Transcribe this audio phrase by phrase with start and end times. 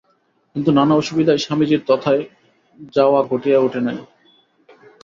[0.55, 2.21] কিন্তু নানা অসুবিধায় স্বামীজীর তথায়
[2.95, 3.97] যাওয়া ঘটিয়া উঠে নাই।